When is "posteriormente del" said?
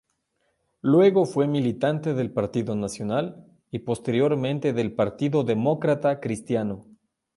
3.77-4.95